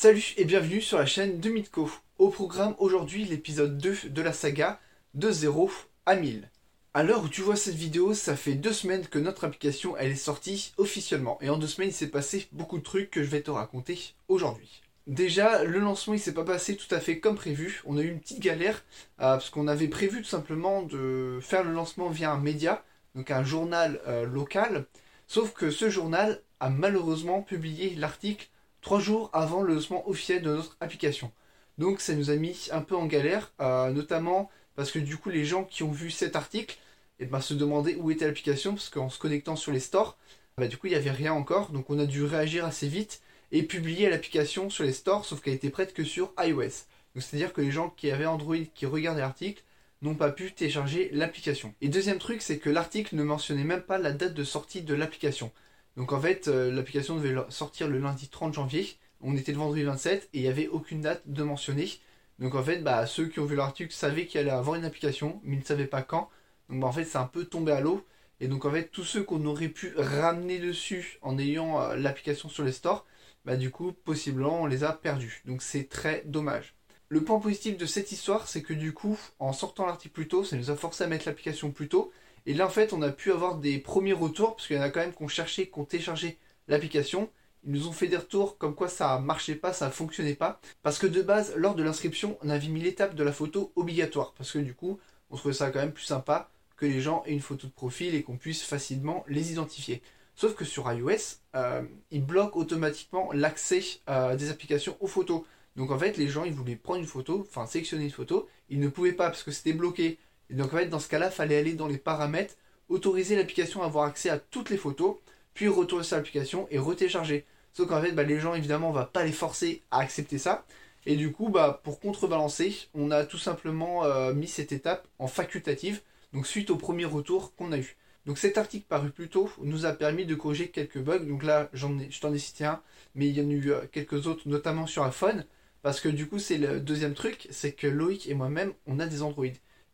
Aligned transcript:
Salut 0.00 0.34
et 0.36 0.44
bienvenue 0.44 0.80
sur 0.80 0.96
la 0.96 1.06
chaîne 1.06 1.40
de 1.40 1.50
Mitko. 1.50 1.90
Au 2.18 2.28
programme 2.28 2.76
aujourd'hui 2.78 3.24
l'épisode 3.24 3.78
2 3.78 4.10
de 4.10 4.22
la 4.22 4.32
saga 4.32 4.78
de 5.14 5.28
0 5.28 5.72
à 6.06 6.14
1000. 6.14 6.48
À 6.94 7.02
l'heure 7.02 7.24
où 7.24 7.28
tu 7.28 7.40
vois 7.40 7.56
cette 7.56 7.74
vidéo, 7.74 8.14
ça 8.14 8.36
fait 8.36 8.54
deux 8.54 8.72
semaines 8.72 9.08
que 9.08 9.18
notre 9.18 9.42
application 9.42 9.96
elle 9.96 10.12
est 10.12 10.14
sortie 10.14 10.72
officiellement. 10.76 11.36
Et 11.40 11.50
en 11.50 11.56
deux 11.56 11.66
semaines 11.66 11.88
il 11.88 11.92
s'est 11.92 12.12
passé 12.12 12.46
beaucoup 12.52 12.78
de 12.78 12.84
trucs 12.84 13.10
que 13.10 13.24
je 13.24 13.28
vais 13.28 13.40
te 13.40 13.50
raconter 13.50 14.14
aujourd'hui. 14.28 14.82
Déjà, 15.08 15.64
le 15.64 15.80
lancement 15.80 16.14
il 16.14 16.20
s'est 16.20 16.32
pas 16.32 16.44
passé 16.44 16.76
tout 16.76 16.94
à 16.94 17.00
fait 17.00 17.18
comme 17.18 17.34
prévu. 17.34 17.82
On 17.84 17.98
a 17.98 18.02
eu 18.02 18.08
une 18.08 18.20
petite 18.20 18.38
galère 18.38 18.84
euh, 19.18 19.34
parce 19.34 19.50
qu'on 19.50 19.66
avait 19.66 19.88
prévu 19.88 20.18
tout 20.18 20.28
simplement 20.28 20.82
de 20.82 21.40
faire 21.42 21.64
le 21.64 21.72
lancement 21.72 22.08
via 22.08 22.30
un 22.30 22.38
média, 22.38 22.84
donc 23.16 23.32
un 23.32 23.42
journal 23.42 24.00
euh, 24.06 24.26
local. 24.26 24.86
Sauf 25.26 25.54
que 25.54 25.72
ce 25.72 25.90
journal 25.90 26.40
a 26.60 26.70
malheureusement 26.70 27.42
publié 27.42 27.96
l'article 27.96 28.48
trois 28.80 29.00
jours 29.00 29.30
avant 29.32 29.62
le 29.62 29.74
lancement 29.74 30.08
officiel 30.08 30.42
de 30.42 30.50
notre 30.50 30.76
application. 30.80 31.30
Donc 31.78 32.00
ça 32.00 32.14
nous 32.14 32.30
a 32.30 32.36
mis 32.36 32.68
un 32.72 32.80
peu 32.80 32.96
en 32.96 33.06
galère, 33.06 33.52
euh, 33.60 33.90
notamment 33.90 34.50
parce 34.74 34.90
que 34.90 34.98
du 34.98 35.16
coup 35.16 35.30
les 35.30 35.44
gens 35.44 35.64
qui 35.64 35.82
ont 35.82 35.90
vu 35.90 36.10
cet 36.10 36.36
article 36.36 36.78
eh 37.20 37.26
ben, 37.26 37.40
se 37.40 37.54
demandaient 37.54 37.96
où 37.96 38.10
était 38.10 38.26
l'application, 38.26 38.74
parce 38.74 38.90
qu'en 38.90 39.10
se 39.10 39.18
connectant 39.18 39.56
sur 39.56 39.72
les 39.72 39.80
stores, 39.80 40.16
bah, 40.56 40.68
du 40.68 40.76
coup 40.76 40.86
il 40.88 40.90
n'y 40.90 40.96
avait 40.96 41.10
rien 41.10 41.32
encore, 41.32 41.70
donc 41.70 41.90
on 41.90 41.98
a 41.98 42.06
dû 42.06 42.24
réagir 42.24 42.64
assez 42.64 42.88
vite 42.88 43.20
et 43.52 43.62
publier 43.62 44.10
l'application 44.10 44.70
sur 44.70 44.84
les 44.84 44.92
stores, 44.92 45.24
sauf 45.24 45.40
qu'elle 45.40 45.54
était 45.54 45.70
prête 45.70 45.94
que 45.94 46.04
sur 46.04 46.32
iOS. 46.38 46.84
Donc 47.14 47.22
c'est-à-dire 47.22 47.52
que 47.52 47.60
les 47.60 47.70
gens 47.70 47.90
qui 47.90 48.10
avaient 48.10 48.26
Android 48.26 48.56
qui 48.74 48.86
regardaient 48.86 49.20
l'article 49.20 49.62
n'ont 50.02 50.14
pas 50.14 50.30
pu 50.30 50.52
télécharger 50.52 51.10
l'application. 51.12 51.74
Et 51.80 51.88
deuxième 51.88 52.18
truc, 52.18 52.42
c'est 52.42 52.58
que 52.58 52.70
l'article 52.70 53.16
ne 53.16 53.22
mentionnait 53.24 53.64
même 53.64 53.82
pas 53.82 53.98
la 53.98 54.12
date 54.12 54.34
de 54.34 54.44
sortie 54.44 54.82
de 54.82 54.94
l'application. 54.94 55.50
Donc 55.98 56.12
en 56.12 56.20
fait, 56.20 56.46
euh, 56.46 56.70
l'application 56.70 57.16
devait 57.16 57.34
sortir 57.48 57.88
le 57.88 57.98
lundi 57.98 58.28
30 58.28 58.54
janvier. 58.54 58.86
On 59.20 59.36
était 59.36 59.50
le 59.50 59.58
vendredi 59.58 59.82
27 59.82 60.28
et 60.32 60.38
il 60.38 60.42
n'y 60.42 60.48
avait 60.48 60.68
aucune 60.68 61.00
date 61.00 61.22
de 61.26 61.42
mentionner. 61.42 61.90
Donc 62.38 62.54
en 62.54 62.62
fait, 62.62 62.84
bah, 62.84 63.04
ceux 63.04 63.26
qui 63.26 63.40
ont 63.40 63.46
vu 63.46 63.56
l'article 63.56 63.92
savaient 63.92 64.26
qu'il 64.26 64.38
allait 64.38 64.52
avoir 64.52 64.76
une 64.76 64.84
application, 64.84 65.40
mais 65.42 65.56
ils 65.56 65.58
ne 65.58 65.64
savaient 65.64 65.88
pas 65.88 66.02
quand. 66.02 66.30
Donc 66.68 66.80
bah, 66.80 66.86
en 66.86 66.92
fait, 66.92 67.04
c'est 67.04 67.18
un 67.18 67.26
peu 67.26 67.46
tombé 67.46 67.72
à 67.72 67.80
l'eau. 67.80 68.06
Et 68.38 68.46
donc 68.46 68.64
en 68.64 68.70
fait, 68.70 68.92
tous 68.92 69.02
ceux 69.02 69.24
qu'on 69.24 69.44
aurait 69.44 69.68
pu 69.68 69.92
ramener 69.96 70.60
dessus 70.60 71.18
en 71.20 71.36
ayant 71.36 71.82
euh, 71.82 71.96
l'application 71.96 72.48
sur 72.48 72.62
les 72.62 72.70
stores, 72.70 73.04
bah 73.44 73.56
du 73.56 73.72
coup, 73.72 73.90
possiblement, 73.90 74.62
on 74.62 74.66
les 74.66 74.84
a 74.84 74.92
perdus. 74.92 75.42
Donc 75.46 75.62
c'est 75.62 75.88
très 75.88 76.22
dommage. 76.26 76.76
Le 77.08 77.24
point 77.24 77.40
positif 77.40 77.76
de 77.76 77.86
cette 77.86 78.12
histoire, 78.12 78.46
c'est 78.46 78.62
que 78.62 78.74
du 78.74 78.92
coup, 78.92 79.18
en 79.40 79.52
sortant 79.52 79.84
l'article 79.84 80.14
plus 80.14 80.28
tôt, 80.28 80.44
ça 80.44 80.56
nous 80.56 80.70
a 80.70 80.76
forcé 80.76 81.02
à 81.02 81.08
mettre 81.08 81.26
l'application 81.26 81.72
plus 81.72 81.88
tôt. 81.88 82.12
Et 82.46 82.54
là, 82.54 82.66
en 82.66 82.70
fait, 82.70 82.92
on 82.92 83.02
a 83.02 83.10
pu 83.10 83.32
avoir 83.32 83.56
des 83.56 83.78
premiers 83.78 84.12
retours, 84.12 84.56
parce 84.56 84.66
qu'il 84.66 84.76
y 84.76 84.78
en 84.78 84.82
a 84.82 84.90
quand 84.90 85.00
même 85.00 85.14
qui 85.14 85.22
ont 85.22 85.28
cherché, 85.28 85.68
qui 85.68 85.78
ont 85.78 85.84
téléchargé 85.84 86.38
l'application. 86.68 87.30
Ils 87.64 87.72
nous 87.72 87.88
ont 87.88 87.92
fait 87.92 88.06
des 88.06 88.16
retours 88.16 88.56
comme 88.56 88.74
quoi 88.74 88.88
ça 88.88 89.18
marchait 89.18 89.54
pas, 89.54 89.72
ça 89.72 89.90
fonctionnait 89.90 90.34
pas. 90.34 90.60
Parce 90.82 90.98
que 90.98 91.06
de 91.06 91.22
base, 91.22 91.54
lors 91.56 91.74
de 91.74 91.82
l'inscription, 91.82 92.38
on 92.42 92.48
avait 92.48 92.68
mis 92.68 92.80
l'étape 92.80 93.14
de 93.14 93.24
la 93.24 93.32
photo 93.32 93.72
obligatoire. 93.76 94.32
Parce 94.36 94.52
que 94.52 94.58
du 94.58 94.74
coup, 94.74 94.98
on 95.30 95.36
trouvait 95.36 95.54
ça 95.54 95.70
quand 95.70 95.80
même 95.80 95.92
plus 95.92 96.04
sympa 96.04 96.50
que 96.76 96.86
les 96.86 97.00
gens 97.00 97.24
aient 97.26 97.32
une 97.32 97.40
photo 97.40 97.66
de 97.66 97.72
profil 97.72 98.14
et 98.14 98.22
qu'on 98.22 98.36
puisse 98.36 98.62
facilement 98.62 99.24
les 99.28 99.52
identifier. 99.52 100.02
Sauf 100.36 100.54
que 100.54 100.64
sur 100.64 100.90
iOS, 100.92 101.40
euh, 101.56 101.82
ils 102.12 102.24
bloquent 102.24 102.58
automatiquement 102.60 103.30
l'accès 103.32 103.82
euh, 104.08 104.36
des 104.36 104.50
applications 104.50 104.96
aux 105.00 105.08
photos. 105.08 105.42
Donc 105.74 105.90
en 105.90 105.98
fait, 105.98 106.16
les 106.16 106.28
gens, 106.28 106.44
ils 106.44 106.52
voulaient 106.52 106.76
prendre 106.76 107.00
une 107.00 107.06
photo, 107.06 107.44
enfin 107.48 107.66
sélectionner 107.66 108.04
une 108.04 108.10
photo, 108.10 108.48
ils 108.68 108.78
ne 108.78 108.88
pouvaient 108.88 109.12
pas 109.12 109.30
parce 109.30 109.42
que 109.42 109.50
c'était 109.50 109.72
bloqué 109.72 110.18
et 110.50 110.54
donc 110.54 110.72
en 110.72 110.76
fait, 110.76 110.86
dans 110.86 110.98
ce 110.98 111.08
cas-là, 111.08 111.30
fallait 111.30 111.58
aller 111.58 111.74
dans 111.74 111.86
les 111.88 111.98
paramètres, 111.98 112.54
autoriser 112.88 113.36
l'application 113.36 113.82
à 113.82 113.86
avoir 113.86 114.06
accès 114.06 114.30
à 114.30 114.38
toutes 114.38 114.70
les 114.70 114.76
photos, 114.76 115.16
puis 115.54 115.68
retourner 115.68 116.04
sur 116.04 116.16
l'application 116.16 116.66
et 116.70 116.78
retélécharger. 116.78 117.44
Sauf 117.72 117.88
qu'en 117.88 118.00
fait, 118.00 118.12
bah, 118.12 118.22
les 118.22 118.40
gens, 118.40 118.54
évidemment, 118.54 118.90
on 118.90 118.92
va 118.92 119.04
pas 119.04 119.24
les 119.24 119.32
forcer 119.32 119.82
à 119.90 120.00
accepter 120.00 120.38
ça. 120.38 120.64
Et 121.06 121.16
du 121.16 121.32
coup, 121.32 121.48
bah, 121.48 121.80
pour 121.84 122.00
contrebalancer, 122.00 122.74
on 122.94 123.10
a 123.10 123.24
tout 123.24 123.38
simplement 123.38 124.04
euh, 124.04 124.32
mis 124.34 124.48
cette 124.48 124.72
étape 124.72 125.06
en 125.18 125.26
facultative, 125.26 126.00
donc 126.32 126.46
suite 126.46 126.70
au 126.70 126.76
premier 126.76 127.04
retour 127.04 127.54
qu'on 127.54 127.72
a 127.72 127.78
eu. 127.78 127.96
Donc 128.26 128.36
cet 128.36 128.58
article 128.58 128.84
paru 128.86 129.10
plus 129.10 129.28
tôt 129.28 129.50
nous 129.62 129.86
a 129.86 129.92
permis 129.92 130.26
de 130.26 130.34
corriger 130.34 130.68
quelques 130.68 130.98
bugs. 130.98 131.20
Donc 131.20 131.42
là, 131.42 131.70
j'en 131.72 131.98
ai, 131.98 132.10
je 132.10 132.20
t'en 132.20 132.32
ai 132.34 132.38
cité 132.38 132.64
un, 132.66 132.82
mais 133.14 133.28
il 133.28 133.38
y 133.38 133.40
en 133.40 133.48
a 133.48 133.52
eu 133.52 133.70
euh, 133.72 133.80
quelques 133.90 134.26
autres, 134.26 134.42
notamment 134.46 134.86
sur 134.86 135.02
iPhone. 135.04 135.46
Parce 135.82 136.00
que 136.00 136.08
du 136.08 136.26
coup, 136.26 136.38
c'est 136.38 136.58
le 136.58 136.80
deuxième 136.80 137.14
truc, 137.14 137.48
c'est 137.50 137.72
que 137.72 137.86
Loïc 137.86 138.28
et 138.28 138.34
moi-même, 138.34 138.72
on 138.86 138.98
a 138.98 139.06
des 139.06 139.22
Android 139.22 139.46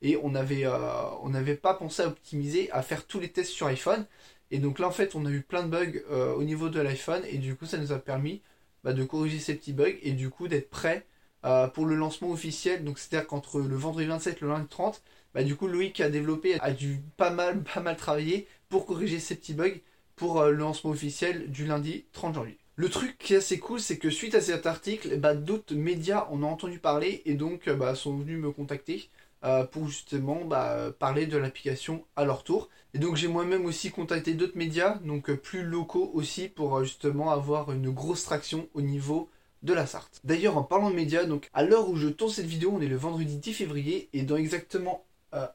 et 0.03 0.19
on 0.23 0.31
n'avait 0.31 0.67
euh, 0.67 1.57
pas 1.57 1.75
pensé 1.75 2.03
à 2.03 2.09
optimiser, 2.09 2.71
à 2.71 2.83
faire 2.83 3.07
tous 3.07 3.21
les 3.21 3.31
tests 3.31 3.53
sur 3.53 3.67
iPhone. 3.67 4.07
Et 4.51 4.59
donc 4.59 4.79
là, 4.79 4.87
en 4.87 4.93
fait, 4.93 5.15
on 5.15 5.27
a 5.27 5.31
eu 5.31 5.41
plein 5.41 5.63
de 5.63 5.69
bugs 5.69 6.01
euh, 6.11 6.35
au 6.35 6.45
niveau 6.45 6.69
de 6.69 6.81
l'iPhone, 6.81 7.23
et 7.29 7.39
du 7.39 7.57
coup, 7.57 7.67
ça 7.67 7.79
nous 7.79 7.93
a 7.93 7.99
permis 7.99 8.43
bah, 8.85 8.93
de 8.93 9.03
corriger 9.05 9.39
ces 9.39 9.55
petits 9.55 9.73
bugs, 9.73 9.97
et 10.03 10.13
du 10.13 10.31
coup, 10.31 10.49
d'être 10.49 10.71
prêt 10.71 11.07
euh, 11.45 11.67
pour 11.69 11.87
le 11.87 11.97
lancement 11.97 12.31
officiel. 12.31 12.85
Donc, 12.85 12.99
c'est-à-dire 12.99 13.27
qu'entre 13.27 13.61
le 13.61 13.77
vendredi 13.77 14.07
27 14.07 14.37
et 14.37 14.41
le 14.43 14.49
lundi 14.49 14.69
30, 14.69 15.03
bah, 15.35 15.43
du 15.43 15.57
coup, 15.57 15.67
Loïc 15.67 16.01
a 16.01 16.11
développé, 16.11 16.61
a 16.61 16.73
dû 16.73 17.01
pas 17.17 17.31
mal, 17.31 17.63
pas 17.63 17.81
mal 17.81 17.97
travailler 17.97 18.47
pour 18.69 18.87
corriger 18.87 19.19
ces 19.19 19.37
petits 19.37 19.55
bugs 19.55 19.81
pour 20.17 20.45
le 20.45 20.53
lancement 20.53 20.91
officiel 20.91 21.51
du 21.51 21.67
lundi 21.67 22.05
30 22.13 22.35
janvier. 22.35 22.59
Le 22.77 22.89
truc 22.89 23.19
qui 23.19 23.35
est 23.35 23.39
assez 23.39 23.59
cool, 23.61 23.81
c'est 23.81 23.99
que 23.99 24.11
suite 24.11 24.35
à 24.35 24.41
cet 24.41 24.67
article, 24.67 25.17
bah, 25.19 25.35
d'autres 25.35 25.75
médias 25.75 26.27
en 26.31 26.43
ont 26.43 26.49
entendu 26.49 26.81
parler 26.81 27.23
et 27.25 27.35
donc 27.35 27.69
bah, 27.69 27.95
sont 27.95 28.17
venus 28.17 28.39
me 28.39 28.51
contacter 28.51 29.09
euh, 29.45 29.65
pour 29.65 29.89
justement 29.89 30.43
bah, 30.47 30.91
parler 30.99 31.27
de 31.27 31.37
l'application 31.37 32.07
à 32.17 32.25
leur 32.25 32.45
tour. 32.45 32.71
Et 32.95 32.99
donc 32.99 33.17
j'ai 33.17 33.29
moi-même 33.29 33.67
aussi 33.67 33.91
contacté 33.91 34.33
d'autres 34.33 34.57
médias, 34.57 34.97
donc 35.05 35.29
euh, 35.29 35.37
plus 35.37 35.63
locaux 35.63 36.11
aussi, 36.15 36.49
pour 36.49 36.79
euh, 36.79 36.85
justement 36.85 37.31
avoir 37.31 37.71
une 37.71 37.91
grosse 37.91 38.25
traction 38.25 38.69
au 38.73 38.81
niveau 38.81 39.29
de 39.63 39.75
la 39.75 39.87
Sarthe. 39.87 40.23
D'ailleurs 40.25 40.57
en 40.57 40.63
parlant 40.63 40.89
de 40.89 40.95
médias, 40.95 41.25
donc 41.25 41.51
à 41.53 41.63
l'heure 41.63 41.91
où 41.91 41.97
je 41.97 42.09
tourne 42.09 42.31
cette 42.31 42.47
vidéo, 42.47 42.73
on 42.75 42.81
est 42.81 42.87
le 42.87 42.97
vendredi 42.97 43.37
10 43.37 43.53
février, 43.53 44.09
et 44.15 44.23
dans 44.23 44.37
exactement 44.37 45.05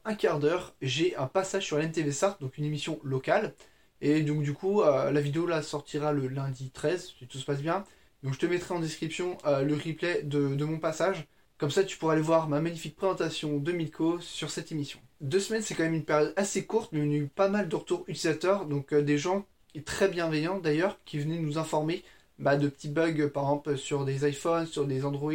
un 0.04 0.14
quart 0.14 0.40
d'heure, 0.40 0.74
j'ai 0.82 1.16
un 1.16 1.26
passage 1.26 1.64
sur 1.64 1.78
l'NTV 1.78 2.12
Sarthe, 2.12 2.40
donc 2.40 2.58
une 2.58 2.66
émission 2.66 3.00
locale. 3.02 3.54
Et 4.02 4.20
donc 4.22 4.42
du 4.42 4.52
coup, 4.52 4.82
la 4.82 5.20
vidéo 5.20 5.46
là 5.46 5.62
sortira 5.62 6.12
le 6.12 6.28
lundi 6.28 6.70
13, 6.70 7.14
si 7.18 7.26
tout 7.26 7.38
se 7.38 7.46
passe 7.46 7.62
bien. 7.62 7.84
Donc 8.22 8.34
je 8.34 8.38
te 8.38 8.44
mettrai 8.44 8.74
en 8.74 8.78
description 8.80 9.38
le 9.46 9.74
replay 9.74 10.22
de 10.22 10.64
mon 10.64 10.78
passage. 10.78 11.26
Comme 11.60 11.70
ça, 11.70 11.84
tu 11.84 11.98
pourras 11.98 12.14
aller 12.14 12.22
voir 12.22 12.48
ma 12.48 12.62
magnifique 12.62 12.96
présentation 12.96 13.58
de 13.58 13.70
Milko 13.72 14.18
sur 14.20 14.50
cette 14.50 14.72
émission. 14.72 14.98
Deux 15.20 15.40
semaines, 15.40 15.60
c'est 15.60 15.74
quand 15.74 15.82
même 15.82 15.92
une 15.92 16.06
période 16.06 16.32
assez 16.36 16.64
courte, 16.64 16.88
mais 16.92 17.02
on 17.02 17.10
a 17.10 17.16
eu 17.16 17.26
pas 17.26 17.50
mal 17.50 17.68
de 17.68 17.76
retours 17.76 18.04
utilisateurs, 18.08 18.64
donc 18.64 18.94
euh, 18.94 19.02
des 19.02 19.18
gens 19.18 19.44
très 19.84 20.08
bienveillants 20.08 20.58
d'ailleurs, 20.58 20.98
qui 21.04 21.18
venaient 21.18 21.38
nous 21.38 21.58
informer 21.58 22.02
bah, 22.38 22.56
de 22.56 22.66
petits 22.66 22.88
bugs, 22.88 23.28
par 23.28 23.42
exemple 23.42 23.76
sur 23.76 24.06
des 24.06 24.26
iPhones, 24.26 24.64
sur 24.64 24.86
des 24.86 25.04
Android, 25.04 25.34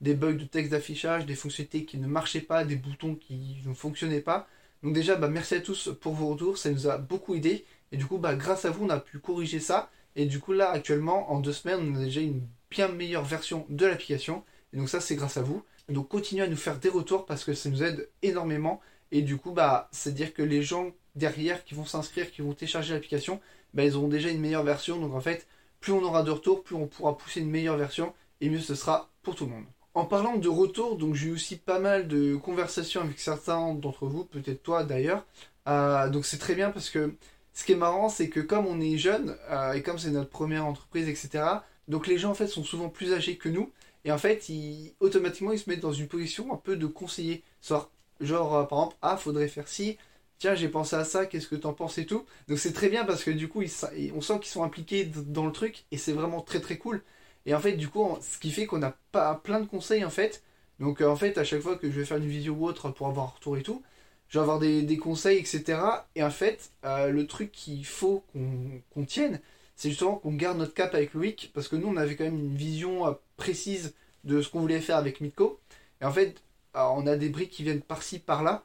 des 0.00 0.14
bugs 0.14 0.32
de 0.32 0.44
texte 0.44 0.72
d'affichage, 0.72 1.24
des 1.24 1.36
fonctionnalités 1.36 1.84
qui 1.84 1.98
ne 1.98 2.08
marchaient 2.08 2.40
pas, 2.40 2.64
des 2.64 2.74
boutons 2.74 3.14
qui 3.14 3.62
ne 3.64 3.72
fonctionnaient 3.72 4.20
pas. 4.20 4.48
Donc 4.82 4.92
déjà, 4.92 5.14
bah, 5.14 5.28
merci 5.28 5.54
à 5.54 5.60
tous 5.60 5.90
pour 6.00 6.14
vos 6.14 6.30
retours, 6.30 6.58
ça 6.58 6.72
nous 6.72 6.88
a 6.88 6.98
beaucoup 6.98 7.36
aidé. 7.36 7.64
Et 7.92 7.96
du 7.96 8.06
coup, 8.06 8.18
bah, 8.18 8.34
grâce 8.34 8.64
à 8.64 8.70
vous, 8.70 8.86
on 8.86 8.90
a 8.90 8.98
pu 8.98 9.20
corriger 9.20 9.60
ça. 9.60 9.88
Et 10.16 10.26
du 10.26 10.40
coup, 10.40 10.52
là, 10.52 10.68
actuellement, 10.70 11.30
en 11.30 11.38
deux 11.38 11.52
semaines, 11.52 11.78
on 11.80 11.94
a 11.94 12.04
déjà 12.06 12.22
une 12.22 12.42
bien 12.72 12.88
meilleure 12.88 13.24
version 13.24 13.66
de 13.68 13.86
l'application. 13.86 14.42
Et 14.72 14.76
donc 14.76 14.88
ça, 14.88 15.00
c'est 15.00 15.16
grâce 15.16 15.36
à 15.36 15.42
vous. 15.42 15.62
Donc 15.88 16.08
continuez 16.08 16.44
à 16.44 16.48
nous 16.48 16.56
faire 16.56 16.78
des 16.78 16.88
retours 16.88 17.26
parce 17.26 17.44
que 17.44 17.54
ça 17.54 17.68
nous 17.68 17.82
aide 17.82 18.08
énormément. 18.22 18.80
Et 19.12 19.22
du 19.22 19.36
coup, 19.36 19.52
bah, 19.52 19.88
c'est-à-dire 19.92 20.32
que 20.32 20.42
les 20.42 20.62
gens 20.62 20.92
derrière 21.16 21.64
qui 21.64 21.74
vont 21.74 21.84
s'inscrire, 21.84 22.30
qui 22.30 22.42
vont 22.42 22.52
télécharger 22.52 22.94
l'application, 22.94 23.40
bah, 23.74 23.84
ils 23.84 23.96
auront 23.96 24.08
déjà 24.08 24.30
une 24.30 24.40
meilleure 24.40 24.62
version. 24.62 24.98
Donc 25.00 25.14
en 25.14 25.20
fait, 25.20 25.46
plus 25.80 25.92
on 25.92 26.02
aura 26.02 26.22
de 26.22 26.30
retours, 26.30 26.62
plus 26.62 26.76
on 26.76 26.86
pourra 26.86 27.16
pousser 27.16 27.40
une 27.40 27.50
meilleure 27.50 27.76
version 27.76 28.12
et 28.40 28.48
mieux 28.48 28.60
ce 28.60 28.74
sera 28.74 29.10
pour 29.22 29.34
tout 29.34 29.46
le 29.46 29.52
monde. 29.52 29.64
En 29.94 30.04
parlant 30.04 30.36
de 30.36 30.48
retour, 30.48 30.96
donc 30.96 31.14
j'ai 31.14 31.28
eu 31.28 31.32
aussi 31.32 31.56
pas 31.56 31.80
mal 31.80 32.06
de 32.06 32.36
conversations 32.36 33.00
avec 33.00 33.18
certains 33.18 33.74
d'entre 33.74 34.06
vous, 34.06 34.24
peut-être 34.24 34.62
toi 34.62 34.84
d'ailleurs. 34.84 35.26
Euh, 35.66 36.08
donc 36.08 36.24
c'est 36.24 36.38
très 36.38 36.54
bien 36.54 36.70
parce 36.70 36.90
que 36.90 37.14
ce 37.52 37.64
qui 37.64 37.72
est 37.72 37.76
marrant, 37.76 38.08
c'est 38.08 38.28
que 38.28 38.40
comme 38.40 38.66
on 38.66 38.80
est 38.80 38.98
jeune 38.98 39.36
euh, 39.50 39.72
et 39.72 39.82
comme 39.82 39.98
c'est 39.98 40.10
notre 40.10 40.30
première 40.30 40.64
entreprise, 40.64 41.08
etc. 41.08 41.44
Donc 41.88 42.06
les 42.06 42.18
gens 42.18 42.30
en 42.30 42.34
fait 42.34 42.46
sont 42.46 42.62
souvent 42.62 42.88
plus 42.88 43.12
âgés 43.12 43.36
que 43.36 43.48
nous 43.48 43.72
et 44.04 44.12
en 44.12 44.18
fait, 44.18 44.48
ils, 44.48 44.94
automatiquement, 45.00 45.52
ils 45.52 45.58
se 45.58 45.68
mettent 45.68 45.80
dans 45.80 45.92
une 45.92 46.08
position 46.08 46.52
un 46.52 46.56
peu 46.56 46.76
de 46.76 46.86
conseiller. 46.86 47.42
Genre, 47.66 47.90
genre 48.20 48.56
euh, 48.56 48.64
par 48.64 48.78
exemple, 48.78 48.96
ah, 49.02 49.16
faudrait 49.16 49.48
faire 49.48 49.68
ci, 49.68 49.98
tiens, 50.38 50.54
j'ai 50.54 50.68
pensé 50.68 50.96
à 50.96 51.04
ça, 51.04 51.26
qu'est-ce 51.26 51.48
que 51.48 51.56
t'en 51.56 51.74
penses 51.74 51.98
et 51.98 52.06
tout? 52.06 52.24
Donc 52.48 52.58
c'est 52.58 52.72
très 52.72 52.88
bien 52.88 53.04
parce 53.04 53.24
que 53.24 53.30
du 53.30 53.48
coup, 53.48 53.62
on 53.62 54.20
sent 54.20 54.40
qu'ils 54.40 54.50
sont 54.50 54.64
impliqués 54.64 55.04
dans 55.04 55.46
le 55.46 55.52
truc 55.52 55.84
et 55.92 55.98
c'est 55.98 56.12
vraiment 56.12 56.40
très 56.40 56.60
très 56.60 56.78
cool. 56.78 57.02
Et 57.46 57.54
en 57.54 57.60
fait, 57.60 57.72
du 57.74 57.88
coup, 57.88 58.18
ce 58.20 58.38
qui 58.38 58.50
fait 58.50 58.66
qu'on 58.66 58.82
a 58.82 58.94
pas 59.12 59.34
plein 59.36 59.60
de 59.60 59.66
conseils 59.66 60.04
en 60.04 60.10
fait. 60.10 60.42
Donc 60.80 61.00
euh, 61.02 61.08
en 61.08 61.16
fait, 61.16 61.38
à 61.38 61.44
chaque 61.44 61.60
fois 61.60 61.76
que 61.76 61.90
je 61.90 62.00
vais 62.00 62.06
faire 62.06 62.16
une 62.18 62.28
vidéo 62.28 62.54
ou 62.54 62.66
autre 62.66 62.90
pour 62.90 63.08
avoir 63.08 63.26
un 63.26 63.30
retour 63.30 63.56
et 63.58 63.62
tout, 63.62 63.82
je 64.28 64.38
vais 64.38 64.42
avoir 64.42 64.58
des, 64.60 64.96
conseils, 64.98 65.38
etc. 65.38 65.80
Et 66.14 66.22
en 66.22 66.30
fait, 66.30 66.70
euh, 66.84 67.10
le 67.10 67.26
truc 67.26 67.52
qu'il 67.52 67.84
faut 67.84 68.24
qu'on 68.32 69.04
tienne, 69.04 69.40
c'est 69.76 69.90
justement 69.90 70.16
qu'on 70.16 70.32
garde 70.34 70.58
notre 70.58 70.74
cap 70.74 70.94
avec 70.94 71.14
Loïc, 71.14 71.50
parce 71.54 71.68
que 71.68 71.76
nous, 71.76 71.88
on 71.88 71.96
avait 71.96 72.14
quand 72.16 72.24
même 72.24 72.38
une 72.38 72.56
vision 72.56 73.18
précise 73.36 73.94
de 74.24 74.42
ce 74.42 74.48
qu'on 74.48 74.60
voulait 74.60 74.80
faire 74.80 74.96
avec 74.96 75.20
Mitko. 75.20 75.60
Et 76.00 76.04
en 76.04 76.12
fait, 76.12 76.42
on 76.74 77.06
a 77.06 77.16
des 77.16 77.28
briques 77.28 77.50
qui 77.50 77.62
viennent 77.62 77.82
par-ci, 77.82 78.18
par-là. 78.18 78.64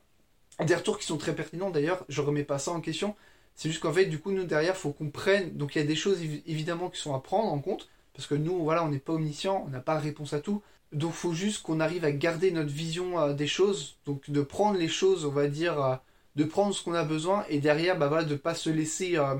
Des 0.66 0.75
retours 0.75 1.00
qui 1.00 1.06
sont 1.06 1.18
très 1.18 1.36
pertinents 1.36 1.69
d'ailleurs, 1.69 2.06
je 2.07 2.22
remets 2.22 2.44
pas 2.44 2.60
ça 2.60 2.72
en 2.72 2.81
question. 2.81 3.16
C'est 3.56 3.69
juste 3.69 3.81
qu'en 3.81 3.94
fait, 3.94 4.06
du 4.06 4.19
coup, 4.19 4.31
nous 4.31 4.46
derrière, 4.46 4.75
faut 4.78 4.92
qu'on 4.92 5.10
prenne. 5.10 5.56
Donc 5.57 5.75
il 5.75 5.80
y 5.80 5.81
a 5.81 5.88
des 5.88 5.96
choses 5.96 6.22
évidemment 6.46 6.90
qui 6.90 7.00
sont 7.00 7.16
à 7.16 7.19
prendre 7.19 7.52
en 7.52 7.60
compte. 7.60 7.90
parce 8.13 8.28
que 8.28 8.36
nous, 8.36 8.63
voilà, 8.63 8.84
on 8.84 8.90
n'est 8.90 9.00
pas 9.00 9.13
omniscient, 9.13 9.63
on 9.68 9.69
n'a 9.69 9.80
pas 9.81 9.98
réponse 10.00 10.34
à 10.34 10.40
tout. 10.40 10.62
Donc 10.92 11.13
faut 11.13 11.34
juste 11.34 11.63
qu'on 11.63 11.80
arrive 11.80 12.06
à 12.06 12.12
garder 12.12 12.52
notre 12.52 12.69
vision 12.72 13.19
euh, 13.19 13.34
des 13.34 13.48
choses, 13.48 13.98
donc 14.06 14.30
de 14.30 14.42
prendre 14.42 14.78
les 14.80 14.88
choses, 14.88 15.25
on 15.25 15.31
va 15.31 15.48
dire, 15.48 15.81
euh, 15.81 15.96
de 16.36 16.44
prendre 16.46 16.74
ce 16.74 16.84
qu'on 16.84 16.94
a 16.94 17.04
besoin 17.04 17.46
et 17.50 17.60
derrière, 17.60 17.98
bah 17.98 18.07
voilà, 18.07 18.24
de 18.25 18.36
pas 18.36 18.56
se 18.56 18.69
laisser 18.69 19.18
euh, 19.18 19.36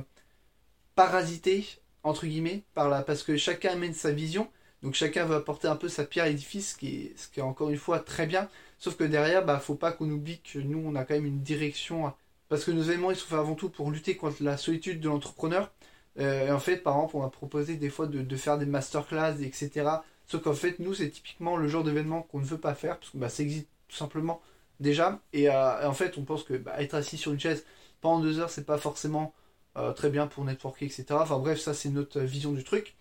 parasiter 0.96 1.66
entre 2.04 2.26
guillemets 2.28 2.64
par 2.74 2.90
la, 2.90 3.02
parce 3.04 3.24
que 3.24 3.38
chacun 3.38 3.72
amène 3.72 3.94
sa 3.94 4.12
vision, 4.12 4.50
donc 4.86 4.94
chacun 4.96 5.26
veut 5.26 5.36
apporter 5.36 5.68
un 5.68 5.76
peu 5.76 5.90
sa 5.90 6.06
pierre 6.06 6.26
à 6.26 6.30
l'édifice, 6.30 6.72
ce 6.74 6.78
qui 6.78 7.12
est, 7.38 7.42
encore 7.42 7.70
une 7.70 7.78
fois 7.78 8.00
très 8.00 8.26
bien. 8.28 8.50
Sauf 8.80 8.96
que 8.98 9.04
derrière, 9.04 9.46
bah 9.46 9.60
faut 9.60 9.76
pas 9.76 9.92
qu'on 9.92 10.10
oublie 10.10 10.40
que 10.42 10.60
nous, 10.60 10.82
on 10.86 10.96
a 10.96 11.04
quand 11.06 11.16
même 11.16 11.26
une 11.26 11.42
direction, 11.42 12.14
parce 12.50 12.64
que 12.66 12.72
nos 12.72 12.84
événements 12.84 13.12
ils 13.12 13.18
sont 13.18 13.28
faits 13.28 13.40
avant 13.40 13.56
tout 13.56 13.70
pour 13.70 13.92
lutter 13.92 14.16
contre 14.18 14.44
la 14.44 14.58
solitude 14.58 15.00
de 15.02 15.10
l'entrepreneur. 15.10 15.72
et 16.18 16.52
en 16.52 16.60
fait, 16.60 16.78
par 16.78 16.96
exemple, 16.96 17.18
on 17.18 17.22
va 17.22 17.30
proposer 17.30 17.76
des 17.78 17.90
fois 17.90 18.08
de, 18.08 18.22
de 18.22 18.36
faire 18.38 18.58
des 18.58 18.66
masterclass, 18.66 19.42
etc 19.42 20.00
Sauf 20.28 20.42
qu'en 20.42 20.54
fait, 20.54 20.80
nous, 20.80 20.94
c'est 20.94 21.10
typiquement 21.10 21.58
le 21.58 21.68
genre 21.68 21.84
d'événement 21.84 22.24
qu'on 22.24 22.40
ne 22.40 22.46
veut 22.46 22.58
pas 22.58 22.74
faire, 22.74 22.98
parce 23.00 23.12
que 23.12 23.18
bah, 23.18 23.30
ça 23.30 23.44
existe 23.44 23.68
tout 23.88 23.96
simplement 23.96 24.42
déjà. 24.80 25.20
Et, 25.34 25.50
euh, 25.50 25.88
en 25.88 25.94
fait, 25.94 26.18
on 26.18 26.24
pense 26.24 26.44
que 26.44 26.56
bah, 26.56 26.81
être 26.81 26.96
assis 26.96 27.18
sur 27.18 27.31
une 27.31 27.40
chaise 27.40 27.66
pendant 28.02 28.20
deux 28.22 28.40
heures, 28.40 28.50
c'est 28.50 28.66
pas 28.66 28.78
forcément 28.78 29.34
euh, 29.78 29.94
très 29.94 30.10
bien 30.10 30.28
pour 30.28 30.44
networker, 30.46 30.86
etc. 30.86 31.06
Enfin 31.12 31.38
bref, 31.40 31.60
ça, 31.60 31.74
c'est 31.74 31.90
notre 31.90 32.22
vision 32.22 32.52
du 32.54 32.64
truc. 32.64 32.96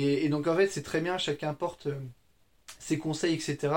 Et, 0.00 0.28
donc, 0.28 0.46
en 0.46 0.56
fait, 0.56 0.68
c'est 0.68 0.82
très 0.82 1.00
bien, 1.00 1.18
chacun 1.18 1.54
porte 1.54 1.86
euh, 1.86 1.98
ses 2.78 2.98
conseils, 2.98 3.34
etc. 3.34 3.74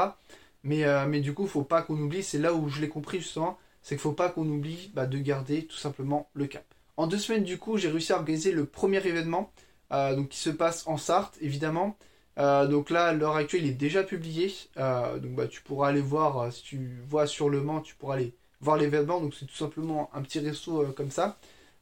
Mais, 0.64 0.86
mais 1.08 1.22
du 1.22 1.34
coup, 1.34 1.48
faut 1.48 1.64
pas 1.64 1.82
qu'on 1.82 1.98
oublie, 2.00 2.22
c'est 2.22 2.38
là 2.38 2.54
où 2.54 2.70
je 2.70 2.82
l'ai 2.82 2.90
compris 2.90 3.20
justement, 3.20 3.58
c'est 3.82 3.96
qu'il 3.96 4.02
faut 4.02 4.12
pas 4.12 4.30
qu'on 4.30 4.48
oublie 4.48 4.92
bah, 4.94 5.08
de 5.08 5.18
garder 5.18 5.66
tout 5.66 5.78
simplement 5.78 6.30
le 6.36 6.46
cap. 6.46 6.64
En 6.98 7.08
deux 7.08 7.18
semaines, 7.18 7.44
du 7.44 7.58
coup, 7.58 7.78
j'ai 7.80 7.90
réussi 7.90 8.14
à 8.14 8.18
organiser 8.18 8.52
le 8.52 8.66
premier 8.66 9.04
événement, 9.08 9.52
donc 9.90 10.30
qui 10.30 10.38
se 10.38 10.52
passe 10.52 10.86
en 10.86 10.98
Sarthe, 10.98 11.36
évidemment. 11.42 11.98
Euh, 12.38 12.66
donc 12.68 12.90
là, 12.90 13.08
à 13.08 13.14
l'heure 13.14 13.36
actuelle, 13.36 13.66
il 13.66 13.70
est 13.70 13.74
déjà 13.74 14.04
publié. 14.04 14.52
Euh, 14.78 15.20
donc 15.20 15.36
bah, 15.36 15.48
tu 15.48 15.62
pourras 15.62 15.90
aller 15.90 16.02
voir, 16.02 16.40
euh, 16.40 16.52
si 16.52 16.64
tu 16.64 17.02
vois 17.08 17.28
sur 17.28 17.50
le 17.50 17.62
Mans, 17.62 17.82
tu 17.82 17.96
pourras 17.96 18.16
aller 18.16 18.34
voir 18.62 18.78
l'événement. 18.78 19.20
Donc 19.20 19.34
c'est 19.36 19.46
tout 19.46 19.56
simplement 19.56 20.10
un 20.14 20.22
petit 20.22 20.40
resto 20.40 20.86
comme 20.96 21.12
ça. 21.12 21.38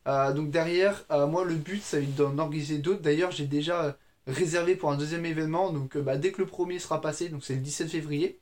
donc 0.05 0.49
derrière, 0.51 1.05
moi 1.27 1.45
le 1.45 1.55
but, 1.55 1.81
c'est 1.83 2.01
d'en 2.15 2.37
organiser 2.39 2.79
d'autres. 2.79 3.01
D'ailleurs, 3.01 3.31
j'ai 3.31 3.45
déjà 3.45 3.97
réservé 4.27 4.75
pour 4.75 4.91
un 4.91 4.97
deuxième 4.97 5.25
événement. 5.25 5.71
Donc 5.71 5.97
bah, 5.97 6.17
dès 6.17 6.31
que 6.31 6.41
le 6.41 6.47
premier 6.47 6.79
sera 6.79 7.01
passé, 7.01 7.29
donc 7.29 7.43
c'est 7.43 7.55
le 7.55 7.61
17 7.61 7.89
février, 7.89 8.39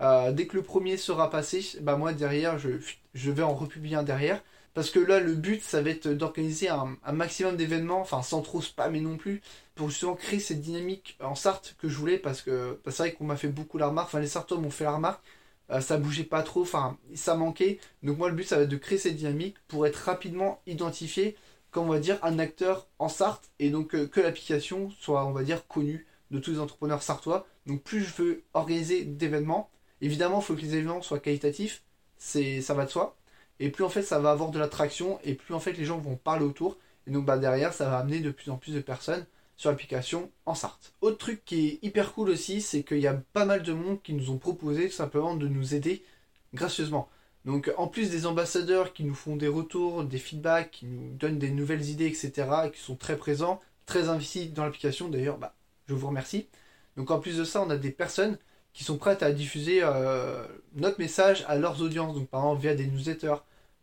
dès 0.00 0.46
que 0.46 0.56
le 0.56 0.62
premier 0.62 0.96
sera 0.96 1.30
passé, 1.30 1.64
bah, 1.80 1.96
moi 1.96 2.12
derrière, 2.12 2.58
je, 2.58 2.70
je 3.14 3.30
vais 3.30 3.42
en 3.42 3.54
republier 3.54 3.96
un 3.96 4.02
derrière. 4.02 4.42
Parce 4.76 4.90
que 4.90 4.98
là, 4.98 5.20
le 5.20 5.34
but, 5.34 5.62
ça 5.62 5.80
va 5.80 5.88
être 5.88 6.06
d'organiser 6.06 6.68
un, 6.68 6.98
maximum 7.10 7.56
d'événements, 7.56 8.02
enfin 8.02 8.20
sans 8.20 8.42
trop 8.42 8.60
spammer 8.60 9.00
non 9.00 9.16
plus, 9.16 9.40
pour 9.74 9.88
justement 9.88 10.14
créer 10.14 10.38
cette 10.38 10.60
dynamique 10.60 11.16
en 11.18 11.34
Sarthe 11.34 11.76
que 11.78 11.88
je 11.88 11.96
voulais, 11.96 12.18
parce 12.18 12.42
que 12.42 12.78
bah, 12.84 12.90
c'est 12.90 13.04
vrai 13.04 13.12
qu'on 13.14 13.24
m'a 13.24 13.36
fait 13.38 13.48
beaucoup 13.48 13.78
la 13.78 13.86
remarque, 13.88 14.08
enfin 14.08 14.20
les 14.20 14.26
Sartois 14.26 14.58
m'ont 14.58 14.68
fait 14.68 14.84
la 14.84 14.92
remarque, 14.92 15.22
euh, 15.70 15.80
ça 15.80 15.96
bougeait 15.96 16.24
pas 16.24 16.42
trop, 16.42 16.60
enfin 16.60 16.98
ça 17.14 17.36
manquait. 17.36 17.80
Donc 18.02 18.18
moi, 18.18 18.28
le 18.28 18.34
but, 18.34 18.46
ça 18.46 18.56
va 18.58 18.64
être 18.64 18.68
de 18.68 18.76
créer 18.76 18.98
cette 18.98 19.16
dynamique 19.16 19.56
pour 19.66 19.86
être 19.86 19.96
rapidement 19.96 20.60
identifié 20.66 21.36
comme 21.70 21.86
on 21.86 21.92
va 21.92 21.98
dire 22.00 22.18
un 22.22 22.38
acteur 22.38 22.86
en 22.98 23.08
Sarthe, 23.08 23.50
et 23.58 23.70
donc 23.70 23.94
euh, 23.94 24.06
que 24.06 24.20
l'application 24.20 24.90
soit, 24.90 25.24
on 25.26 25.32
va 25.32 25.42
dire, 25.42 25.66
connue 25.66 26.06
de 26.30 26.38
tous 26.38 26.52
les 26.52 26.58
entrepreneurs 26.60 27.02
sartois. 27.02 27.46
Donc 27.66 27.82
plus 27.82 28.02
je 28.02 28.14
veux 28.22 28.42
organiser 28.54 29.04
d'événements, 29.04 29.70
évidemment, 30.00 30.40
il 30.40 30.44
faut 30.44 30.54
que 30.54 30.60
les 30.60 30.74
événements 30.74 31.02
soient 31.02 31.20
qualitatifs, 31.20 31.82
c'est 32.18 32.60
ça 32.60 32.74
va 32.74 32.84
de 32.86 32.90
soi 32.90 33.16
et 33.60 33.70
plus 33.70 33.84
en 33.84 33.88
fait 33.88 34.02
ça 34.02 34.18
va 34.18 34.30
avoir 34.30 34.50
de 34.50 34.58
l'attraction 34.58 35.18
et 35.24 35.34
plus 35.34 35.54
en 35.54 35.60
fait 35.60 35.72
les 35.72 35.84
gens 35.84 35.98
vont 35.98 36.16
parler 36.16 36.44
autour 36.44 36.76
et 37.06 37.10
donc 37.10 37.24
bah 37.24 37.38
derrière 37.38 37.72
ça 37.72 37.88
va 37.88 37.98
amener 37.98 38.20
de 38.20 38.30
plus 38.30 38.50
en 38.50 38.56
plus 38.56 38.72
de 38.72 38.80
personnes 38.80 39.24
sur 39.56 39.70
l'application 39.70 40.30
en 40.44 40.54
Sarthe. 40.54 40.92
Autre 41.00 41.16
truc 41.16 41.42
qui 41.44 41.66
est 41.66 41.78
hyper 41.82 42.12
cool 42.12 42.28
aussi, 42.28 42.60
c'est 42.60 42.82
qu'il 42.82 42.98
y 42.98 43.06
a 43.06 43.14
pas 43.32 43.46
mal 43.46 43.62
de 43.62 43.72
monde 43.72 44.02
qui 44.02 44.12
nous 44.12 44.30
ont 44.30 44.36
proposé 44.36 44.88
tout 44.88 44.94
simplement 44.94 45.34
de 45.34 45.48
nous 45.48 45.74
aider 45.74 46.04
gracieusement. 46.52 47.08
Donc 47.46 47.72
en 47.78 47.86
plus 47.86 48.10
des 48.10 48.26
ambassadeurs 48.26 48.92
qui 48.92 49.04
nous 49.04 49.14
font 49.14 49.36
des 49.36 49.48
retours, 49.48 50.04
des 50.04 50.18
feedbacks, 50.18 50.72
qui 50.72 50.86
nous 50.86 51.14
donnent 51.14 51.38
des 51.38 51.50
nouvelles 51.50 51.88
idées, 51.88 52.06
etc., 52.06 52.32
qui 52.72 52.80
sont 52.80 52.96
très 52.96 53.16
présents, 53.16 53.60
très 53.86 54.08
investis 54.08 54.52
dans 54.52 54.64
l'application, 54.64 55.08
d'ailleurs, 55.08 55.38
bah, 55.38 55.54
je 55.88 55.94
vous 55.94 56.08
remercie. 56.08 56.48
Donc 56.96 57.10
en 57.10 57.20
plus 57.20 57.36
de 57.38 57.44
ça, 57.44 57.62
on 57.62 57.70
a 57.70 57.76
des 57.76 57.92
personnes 57.92 58.38
qui 58.72 58.84
sont 58.84 58.98
prêtes 58.98 59.22
à 59.22 59.32
diffuser 59.32 59.80
euh, 59.82 60.44
notre 60.74 60.98
message 60.98 61.44
à 61.48 61.56
leurs 61.56 61.80
audiences, 61.82 62.14
donc 62.14 62.28
par 62.28 62.42
exemple 62.42 62.62
via 62.62 62.74
des 62.74 62.86
newsletters, 62.86 63.36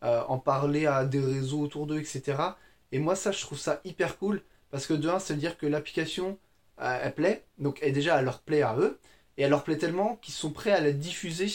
euh, 0.04 0.22
en 0.28 0.38
parler 0.38 0.86
à 0.86 1.06
des 1.06 1.20
réseaux 1.20 1.62
autour 1.62 1.88
d'eux, 1.88 2.00
etc. 2.00 2.38
Et 2.92 3.00
moi 3.00 3.16
ça 3.16 3.32
je 3.32 3.42
trouve 3.42 3.58
ça 3.58 3.82
hyper 3.86 4.18
cool, 4.18 4.42
parce 4.72 4.86
que 4.88 4.94
de 4.94 5.10
un, 5.10 5.20
ça 5.20 5.34
veut 5.34 5.40
dire 5.40 5.58
que 5.58 5.66
l'application, 5.66 6.38
euh, 6.82 7.00
elle 7.02 7.14
plaît, 7.16 7.46
donc 7.60 7.80
elle 7.82 7.94
déjà 7.94 8.20
elle 8.20 8.26
leur 8.26 8.42
plaît 8.42 8.62
à 8.62 8.76
eux, 8.78 9.00
et 9.38 9.44
elle 9.44 9.50
leur 9.50 9.64
plaît 9.64 9.78
tellement 9.78 10.18
qu'ils 10.22 10.34
sont 10.34 10.52
prêts 10.52 10.72
à 10.72 10.82
la 10.82 10.92
diffuser 10.92 11.48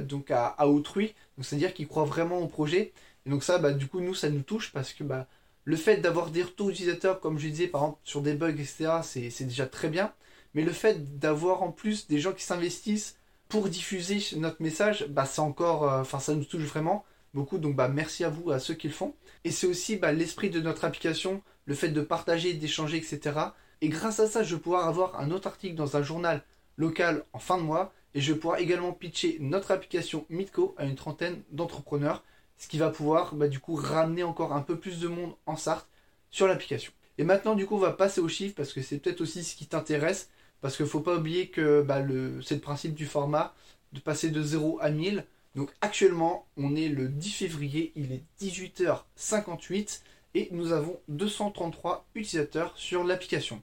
donc 0.00 0.30
à, 0.30 0.66
autrui, 0.66 1.14
donc 1.36 1.46
c'est-à-dire 1.46 1.74
qu'ils 1.74 1.88
croient 1.88 2.04
vraiment 2.04 2.38
au 2.38 2.46
projet, 2.46 2.92
et 3.26 3.30
donc 3.30 3.42
ça 3.42 3.58
bah, 3.58 3.72
du 3.72 3.86
coup 3.86 4.00
nous 4.00 4.14
ça 4.14 4.28
nous 4.28 4.42
touche, 4.42 4.72
parce 4.72 4.92
que 4.92 5.04
bah, 5.04 5.26
le 5.64 5.76
fait 5.76 5.98
d'avoir 5.98 6.30
des 6.30 6.42
retours 6.42 6.70
utilisateurs, 6.70 7.20
comme 7.20 7.38
je 7.38 7.48
disais 7.48 7.66
par 7.66 7.82
exemple 7.82 7.98
sur 8.04 8.22
des 8.22 8.32
bugs, 8.32 8.48
etc., 8.48 9.00
c'est 9.02 9.44
déjà 9.44 9.66
très 9.66 9.88
bien. 9.88 10.12
Mais 10.54 10.62
le 10.62 10.72
fait 10.72 11.18
d'avoir 11.18 11.62
en 11.62 11.72
plus 11.72 12.08
des 12.08 12.18
gens 12.18 12.32
qui 12.32 12.42
s'investissent 12.42 13.16
pour 13.48 13.68
diffuser 13.68 14.18
notre 14.38 14.62
message, 14.62 15.06
bah, 15.08 15.26
c'est 15.26 15.40
encore, 15.40 15.84
euh, 15.84 16.00
enfin, 16.00 16.20
ça 16.20 16.34
nous 16.34 16.44
touche 16.44 16.62
vraiment 16.62 17.04
beaucoup. 17.34 17.58
Donc, 17.58 17.76
bah, 17.76 17.88
merci 17.88 18.24
à 18.24 18.30
vous, 18.30 18.50
à 18.50 18.58
ceux 18.58 18.74
qui 18.74 18.88
le 18.88 18.94
font. 18.94 19.14
Et 19.44 19.50
c'est 19.50 19.66
aussi 19.66 19.96
bah, 19.96 20.12
l'esprit 20.12 20.50
de 20.50 20.60
notre 20.60 20.84
application, 20.84 21.42
le 21.66 21.74
fait 21.74 21.90
de 21.90 22.00
partager, 22.00 22.54
d'échanger, 22.54 22.96
etc. 22.96 23.38
Et 23.80 23.88
grâce 23.88 24.20
à 24.20 24.26
ça, 24.26 24.42
je 24.42 24.56
vais 24.56 24.60
pouvoir 24.60 24.88
avoir 24.88 25.20
un 25.20 25.30
autre 25.30 25.48
article 25.48 25.74
dans 25.74 25.96
un 25.96 26.02
journal 26.02 26.42
local 26.78 27.24
en 27.34 27.38
fin 27.38 27.58
de 27.58 27.62
mois. 27.62 27.92
Et 28.14 28.22
je 28.22 28.32
vais 28.32 28.62
également 28.62 28.92
pitcher 28.92 29.36
notre 29.40 29.70
application 29.70 30.24
Mitco 30.30 30.74
à 30.78 30.86
une 30.86 30.94
trentaine 30.94 31.42
d'entrepreneurs. 31.50 32.24
Ce 32.56 32.66
qui 32.66 32.78
va 32.78 32.88
pouvoir, 32.88 33.34
bah, 33.34 33.48
du 33.48 33.60
coup, 33.60 33.74
ramener 33.74 34.22
encore 34.22 34.54
un 34.54 34.62
peu 34.62 34.78
plus 34.78 34.98
de 34.98 35.08
monde 35.08 35.34
en 35.44 35.56
Sarthe 35.56 35.86
sur 36.30 36.48
l'application. 36.48 36.92
Et 37.18 37.24
maintenant, 37.24 37.54
du 37.54 37.66
coup, 37.66 37.76
on 37.76 37.80
va 37.80 37.92
passer 37.92 38.20
aux 38.20 38.28
chiffres 38.28 38.54
parce 38.56 38.72
que 38.72 38.80
c'est 38.80 38.98
peut-être 38.98 39.20
aussi 39.20 39.44
ce 39.44 39.54
qui 39.54 39.66
t'intéresse. 39.66 40.30
Parce 40.60 40.76
qu'il 40.76 40.86
faut 40.86 41.00
pas 41.00 41.16
oublier 41.16 41.48
que 41.48 41.82
bah, 41.82 42.02
c'est 42.42 42.56
le 42.56 42.60
principe 42.60 42.94
du 42.94 43.06
format 43.06 43.54
de 43.92 44.00
passer 44.00 44.30
de 44.30 44.42
0 44.42 44.78
à 44.80 44.90
1000. 44.90 45.24
Donc 45.54 45.70
actuellement, 45.80 46.46
on 46.56 46.76
est 46.76 46.88
le 46.88 47.08
10 47.08 47.32
février, 47.32 47.92
il 47.96 48.12
est 48.12 48.22
18h58 48.40 50.00
et 50.34 50.48
nous 50.52 50.72
avons 50.72 51.00
233 51.08 52.06
utilisateurs 52.14 52.76
sur 52.76 53.04
l'application. 53.04 53.62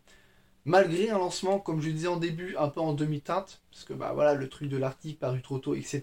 Malgré 0.65 1.09
un 1.09 1.19
lancement, 1.19 1.59
comme 1.59 1.81
je 1.81 1.89
disais 1.89 2.07
en 2.07 2.17
début, 2.17 2.55
un 2.57 2.69
peu 2.69 2.79
en 2.81 2.93
demi-teinte, 2.93 3.61
parce 3.71 3.83
que 3.83 3.93
bah 3.93 4.11
voilà, 4.13 4.33
le 4.33 4.49
truc 4.49 4.69
de 4.69 4.77
l'article 4.77 5.19
paru 5.19 5.41
trop 5.41 5.59
tôt, 5.59 5.75
etc. 5.75 6.01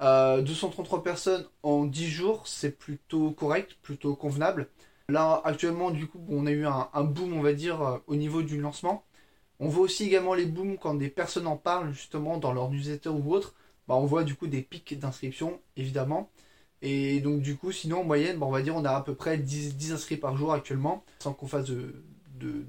233 0.00 0.98
euh, 0.98 1.02
personnes 1.02 1.46
en 1.62 1.84
10 1.84 2.08
jours, 2.08 2.46
c'est 2.48 2.72
plutôt 2.72 3.30
correct, 3.30 3.76
plutôt 3.82 4.14
convenable. 4.16 4.68
Là, 5.08 5.40
actuellement, 5.44 5.90
du 5.90 6.06
coup, 6.06 6.24
on 6.28 6.46
a 6.46 6.50
eu 6.50 6.66
un, 6.66 6.88
un 6.92 7.04
boom, 7.04 7.32
on 7.32 7.42
va 7.42 7.52
dire, 7.52 7.82
euh, 7.82 7.98
au 8.06 8.16
niveau 8.16 8.42
du 8.42 8.60
lancement. 8.60 9.04
On 9.60 9.68
voit 9.68 9.84
aussi 9.84 10.04
également 10.04 10.34
les 10.34 10.46
booms 10.46 10.78
quand 10.78 10.94
des 10.94 11.08
personnes 11.08 11.46
en 11.46 11.56
parlent 11.56 11.92
justement 11.92 12.38
dans 12.38 12.52
leur 12.52 12.70
newsletter 12.70 13.08
ou 13.10 13.32
autre. 13.34 13.54
Bah, 13.88 13.94
on 13.96 14.04
voit 14.06 14.24
du 14.24 14.34
coup 14.34 14.46
des 14.46 14.62
pics 14.62 14.98
d'inscription 14.98 15.60
évidemment. 15.76 16.30
Et 16.82 17.20
donc 17.20 17.40
du 17.40 17.56
coup 17.56 17.72
sinon 17.72 18.00
en 18.00 18.04
moyenne 18.04 18.38
bah, 18.38 18.46
on 18.46 18.52
va 18.52 18.62
dire 18.62 18.76
on 18.76 18.84
a 18.84 18.92
à 18.92 19.00
peu 19.00 19.14
près 19.14 19.38
10, 19.38 19.92
inscrits 19.92 20.16
par 20.16 20.36
jour 20.36 20.52
actuellement 20.52 21.04
sans 21.18 21.32
qu'on 21.32 21.48
fasse 21.48 21.64
de, 21.66 22.04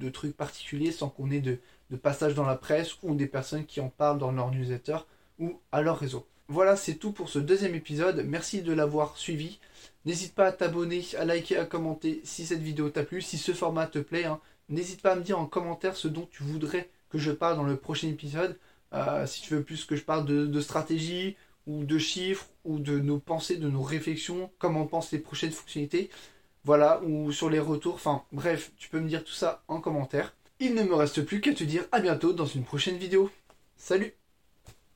trucs 0.09 0.35
particuliers, 0.35 0.91
sans 0.91 1.09
qu'on 1.09 1.31
ait 1.31 1.41
de, 1.41 1.59
de 1.89 1.97
passage 1.97 2.33
dans 2.33 2.45
la 2.45 2.55
presse 2.55 2.95
ou 3.03 3.15
des 3.15 3.27
personnes 3.27 3.65
qui 3.65 3.81
en 3.81 3.89
parlent 3.89 4.19
dans 4.19 4.31
leur 4.31 4.51
newsletter 4.51 4.97
ou 5.39 5.59
à 5.71 5.81
leur 5.81 5.99
réseau. 5.99 6.27
Voilà, 6.47 6.75
c'est 6.75 6.95
tout 6.95 7.11
pour 7.11 7.29
ce 7.29 7.37
deuxième 7.37 7.75
épisode. 7.75 8.25
Merci 8.25 8.63
de 8.63 8.73
l'avoir 8.73 9.17
suivi. 9.17 9.59
N'hésite 10.05 10.33
pas 10.33 10.47
à 10.47 10.51
t'abonner, 10.51 11.05
à 11.17 11.25
liker, 11.25 11.57
à 11.57 11.65
commenter 11.65 12.21
si 12.23 12.45
cette 12.45 12.61
vidéo 12.61 12.89
t'a 12.89 13.03
plu, 13.03 13.21
si 13.21 13.37
ce 13.37 13.53
format 13.53 13.85
te 13.85 13.99
plaît. 13.99 14.25
Hein. 14.25 14.39
N'hésite 14.69 15.01
pas 15.01 15.11
à 15.11 15.15
me 15.15 15.21
dire 15.21 15.39
en 15.39 15.45
commentaire 15.45 15.95
ce 15.95 16.07
dont 16.07 16.27
tu 16.31 16.43
voudrais 16.43 16.89
que 17.09 17.17
je 17.17 17.31
parle 17.31 17.55
dans 17.55 17.63
le 17.63 17.75
prochain 17.75 18.07
épisode. 18.07 18.57
Euh, 18.93 19.27
si 19.27 19.41
tu 19.41 19.53
veux 19.53 19.63
plus 19.63 19.85
que 19.85 19.95
je 19.95 20.03
parle 20.03 20.25
de, 20.25 20.61
stratégie 20.61 21.35
ou 21.67 21.83
de 21.83 21.97
chiffres 21.99 22.47
ou 22.65 22.79
de 22.79 22.99
nos 22.99 23.19
pensées, 23.19 23.57
de 23.57 23.69
nos 23.69 23.83
réflexions, 23.83 24.49
comment 24.57 24.81
on 24.81 24.87
pense 24.87 25.11
les 25.11 25.19
prochaines 25.19 25.51
fonctionnalités, 25.51 26.09
voilà, 26.63 27.01
ou 27.03 27.31
sur 27.31 27.49
les 27.49 27.59
retours, 27.59 27.95
enfin 27.95 28.23
bref, 28.31 28.71
tu 28.77 28.89
peux 28.89 28.99
me 28.99 29.07
dire 29.07 29.23
tout 29.23 29.33
ça 29.33 29.63
en 29.67 29.81
commentaire. 29.81 30.33
Il 30.59 30.75
ne 30.75 30.83
me 30.83 30.95
reste 30.95 31.23
plus 31.23 31.41
qu'à 31.41 31.53
te 31.53 31.63
dire 31.63 31.85
à 31.91 31.99
bientôt 31.99 32.33
dans 32.33 32.45
une 32.45 32.63
prochaine 32.63 32.97
vidéo. 32.97 33.29
Salut 33.77 34.13